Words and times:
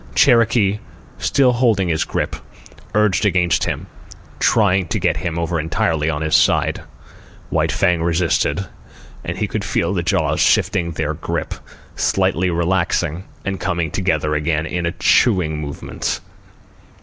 Cherokee 0.15 0.79
still 1.19 1.51
holding 1.51 1.87
his 1.89 2.05
grip, 2.05 2.35
urged 2.95 3.23
against 3.23 3.65
him, 3.65 3.85
trying 4.39 4.87
to 4.87 4.97
get 4.97 5.17
him 5.17 5.37
over 5.37 5.59
entirely 5.59 6.09
on 6.09 6.23
his 6.23 6.35
side. 6.35 6.81
White 7.51 7.71
Fang 7.71 8.01
resisted, 8.01 8.65
and 9.23 9.37
he 9.37 9.45
could 9.47 9.63
feel 9.63 9.93
the 9.93 10.01
jaws 10.01 10.39
shifting 10.39 10.89
their 10.93 11.13
grip, 11.13 11.53
slightly 11.95 12.49
relaxing 12.49 13.25
and 13.45 13.59
coming 13.59 13.91
together 13.91 14.33
again 14.33 14.65
in 14.65 14.87
a 14.87 14.91
chewing 14.93 15.59
movement. 15.61 16.19